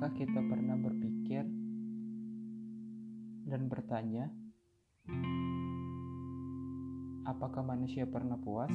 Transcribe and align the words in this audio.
Apakah 0.00 0.16
kita 0.16 0.40
pernah 0.40 0.80
berpikir 0.80 1.44
dan 3.44 3.68
bertanya, 3.68 4.32
apakah 7.28 7.60
manusia 7.60 8.08
pernah 8.08 8.40
puas? 8.40 8.72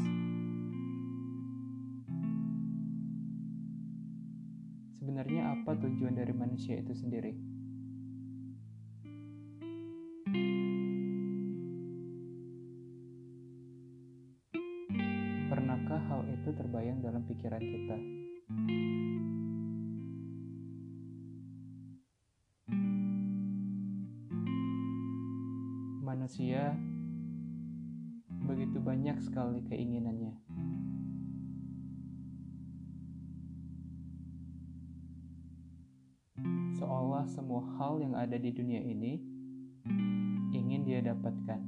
Sebenarnya, 5.01 5.57
apa 5.57 5.73
tujuan 5.73 6.14
dari 6.14 6.29
manusia 6.29 6.77
itu 6.77 6.93
sendiri? 6.93 7.33
Pernahkah 15.50 16.01
hal 16.05 16.21
itu 16.29 16.54
terbayang 16.54 17.01
dalam 17.01 17.25
pikiran 17.25 17.65
kita? 17.65 17.97
Manusia 26.15 26.71
begitu 28.47 28.79
banyak 28.79 29.19
sekali 29.19 29.60
keinginannya. 29.68 30.32
Seolah 36.80 37.28
semua 37.28 37.67
hal 37.75 38.00
yang 38.00 38.16
ada 38.16 38.39
di 38.39 38.47
dunia 38.47 38.80
ini 38.80 39.19
ingin 40.55 40.88
dia 40.88 41.03
dapatkan. 41.03 41.59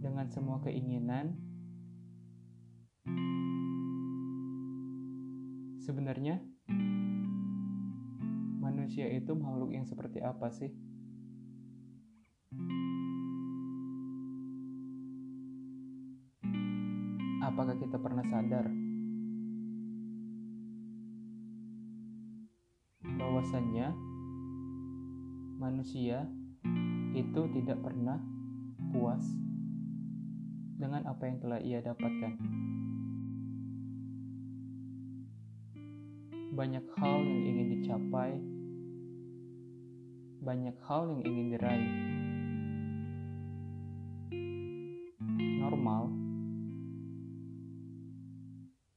Dengan 0.00 0.24
semua 0.32 0.56
keinginan, 0.64 1.47
sebenarnya 5.88 6.36
manusia 8.60 9.08
itu 9.08 9.32
makhluk 9.32 9.72
yang 9.72 9.88
seperti 9.88 10.20
apa 10.20 10.52
sih? 10.52 10.68
Apakah 17.40 17.80
kita 17.80 17.96
pernah 17.96 18.20
sadar 18.28 18.68
bahwasannya 23.08 23.88
manusia 25.56 26.28
itu 27.16 27.40
tidak 27.56 27.80
pernah 27.80 28.20
puas 28.92 29.24
dengan 30.76 31.08
apa 31.08 31.32
yang 31.32 31.40
telah 31.40 31.64
ia 31.64 31.80
dapatkan? 31.80 32.58
Banyak 36.58 36.90
hal 36.98 37.22
yang 37.22 37.42
ingin 37.46 37.68
dicapai, 37.78 38.34
banyak 40.42 40.74
hal 40.90 41.06
yang 41.06 41.22
ingin 41.22 41.54
diraih. 41.54 41.94
Normal, 45.62 46.10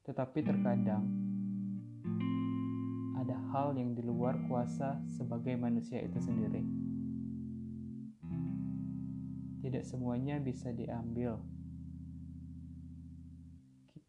tetapi 0.09 0.41
terkadang 0.41 1.05
ada 3.21 3.37
hal 3.53 3.77
yang 3.77 3.93
di 3.93 4.01
luar 4.09 4.41
kuasa 4.49 4.97
sebagai 5.05 5.53
manusia 5.53 6.01
itu 6.01 6.17
sendiri. 6.17 6.65
Tidak 9.61 9.85
semuanya 9.85 10.41
bisa 10.41 10.73
diambil, 10.73 11.37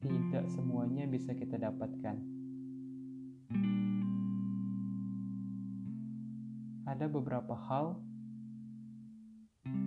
tidak 0.01 0.49
semuanya 0.49 1.05
bisa 1.05 1.37
kita 1.37 1.61
dapatkan. 1.61 2.42
Ada 6.93 7.09
beberapa 7.09 7.57
hal 7.57 7.97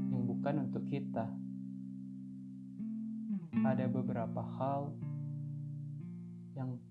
yang 0.09 0.25
bukan 0.25 0.65
untuk 0.65 0.89
kita. 0.89 1.29
Ada 3.61 3.85
beberapa 3.85 4.41
hal 4.41 4.89
yang 6.57 6.81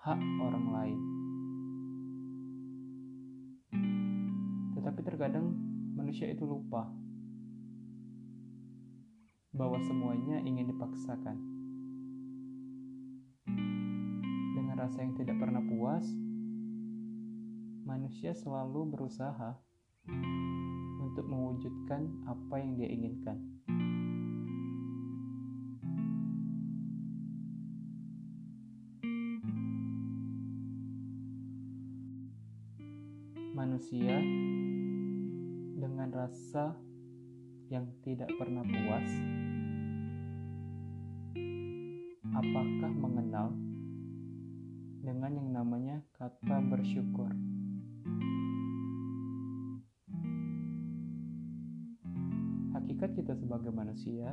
hak 0.00 0.20
orang 0.40 0.66
lain. 0.72 1.00
Tetapi 4.80 5.00
terkadang 5.04 5.52
manusia 5.92 6.32
itu 6.32 6.48
lupa 6.48 6.88
bahwa 9.52 9.76
semuanya 9.84 10.40
ingin 10.40 10.72
dipaksakan. 10.72 11.36
Dengan 14.56 14.80
rasa 14.80 15.04
yang 15.04 15.12
tidak 15.20 15.36
pernah 15.36 15.60
puas, 15.60 16.08
manusia 17.84 18.32
selalu 18.32 18.96
berusaha 18.96 19.60
untuk 21.04 21.24
mewujudkan 21.28 22.08
apa 22.24 22.54
yang 22.56 22.80
dia 22.80 22.88
inginkan. 22.88 23.38
Manusia 33.52 34.18
dengan 35.76 36.08
rasa 36.08 36.72
yang 37.68 37.86
tidak 38.00 38.32
pernah 38.40 38.64
puas, 38.64 39.12
apakah 42.32 42.92
mengenal 42.96 43.52
dengan 45.04 45.32
yang 45.36 45.48
namanya 45.52 45.96
kata 46.16 46.64
bersyukur? 46.64 47.53
Hakikat 52.74 53.10
kita 53.16 53.32
sebagai 53.38 53.72
manusia, 53.72 54.32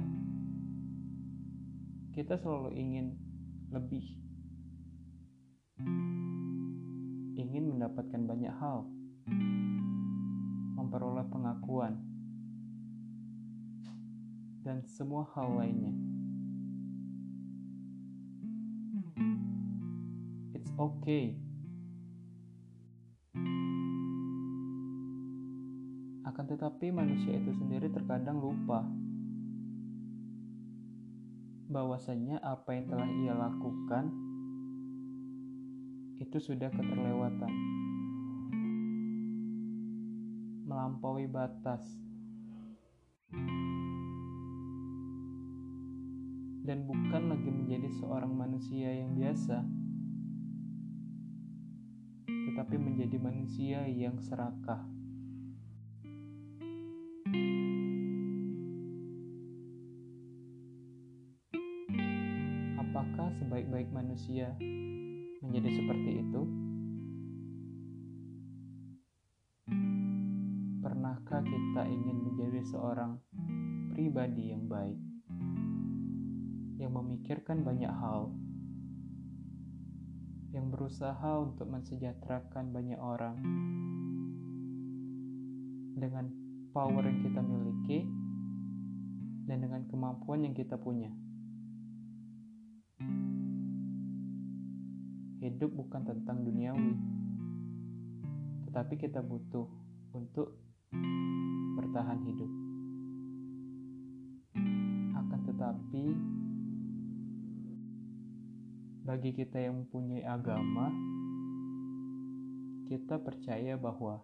kita 2.12 2.36
selalu 2.36 2.76
ingin 2.76 3.16
lebih, 3.72 4.04
ingin 7.40 7.72
mendapatkan 7.72 8.28
banyak 8.28 8.52
hal, 8.59 8.84
memperoleh 10.76 11.24
pengakuan, 11.32 11.96
dan 14.68 14.84
semua 14.86 15.26
hal 15.32 15.56
lainnya. 15.56 15.96
It's 20.53 20.72
okay. 20.76 21.50
Akan 26.31 26.47
tetapi 26.47 26.96
manusia 26.96 27.36
itu 27.36 27.52
sendiri 27.52 27.92
terkadang 27.92 28.40
lupa 28.40 28.88
bahwasanya 31.68 32.40
apa 32.40 32.72
yang 32.72 32.88
telah 32.88 33.09
ia 33.19 33.36
lakukan 33.36 34.08
itu 36.24 36.40
sudah 36.40 36.72
keterlewatan. 36.72 37.52
Melampaui 40.72 41.28
batas. 41.28 41.84
Dan 46.64 46.88
bukan 46.88 47.28
lagi 47.28 47.52
menjadi 47.52 47.91
seorang 48.00 48.32
manusia 48.32 48.88
yang 48.88 49.20
biasa, 49.20 49.67
tetapi 52.23 52.79
menjadi 52.79 53.20
manusia 53.20 53.84
yang 53.84 54.16
serakah. 54.23 55.01
Sebaik-baik 63.31 63.87
manusia 63.95 64.51
menjadi 65.39 65.69
seperti 65.72 66.11
itu? 66.19 66.41
Pernahkah 70.83 71.39
kita 71.39 71.81
ingin 71.87 72.17
menjadi 72.28 72.59
seorang 72.67 73.23
pribadi 73.95 74.51
yang 74.51 74.67
baik, 74.67 74.99
yang 76.75 76.91
memikirkan 76.91 77.63
banyak 77.63 77.87
hal, 77.87 78.35
yang 80.51 80.67
berusaha 80.67 81.31
untuk 81.39 81.72
mensejahterakan 81.72 82.75
banyak 82.75 82.99
orang 82.99 83.39
dengan 85.95 86.28
power 86.75 87.07
yang 87.07 87.19
kita 87.23 87.39
miliki 87.39 87.99
dan 89.47 89.63
dengan 89.63 89.87
kemampuan 89.87 90.43
yang 90.43 90.51
kita 90.51 90.75
punya? 90.75 91.30
Hidup 95.41 95.73
bukan 95.73 96.05
tentang 96.05 96.46
duniawi, 96.46 96.93
tetapi 98.70 98.93
kita 98.93 99.26
butuh 99.26 99.66
untuk 100.14 100.53
bertahan 101.82 102.22
hidup. 102.29 102.52
Akan 105.17 105.41
Tapi 105.58 106.05
bagi 109.02 109.34
kita 109.34 109.66
yang 109.66 109.82
mempunyai 109.82 110.22
agama, 110.29 110.93
kita 112.85 113.17
percaya 113.17 113.82
bahwa 113.82 114.22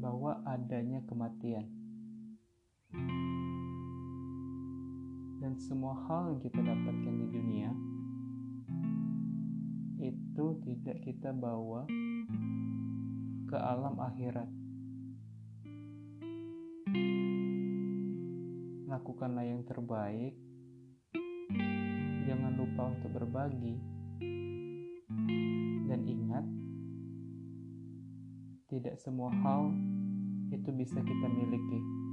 bahwa 0.00 0.32
adanya 0.48 1.04
kematian. 1.04 1.68
Dan 5.44 5.60
semua 5.60 5.92
hal 6.08 6.32
yang 6.32 6.40
kita 6.40 6.56
dapatkan 6.56 7.14
di 7.20 7.26
dunia 7.28 7.68
itu 10.00 10.46
tidak 10.64 11.04
kita 11.04 11.36
bawa 11.36 11.84
ke 13.52 13.52
alam 13.52 13.92
akhirat. 14.00 14.48
Lakukanlah 18.88 19.44
yang 19.44 19.60
terbaik. 19.68 20.32
Jangan 22.24 22.52
lupa 22.56 22.96
untuk 22.96 23.12
berbagi. 23.12 23.76
Dan 25.92 26.00
ingat, 26.08 26.48
tidak 28.72 28.96
semua 28.96 29.28
hal 29.44 29.76
itu 30.56 30.72
bisa 30.72 31.04
kita 31.04 31.28
miliki. 31.28 32.03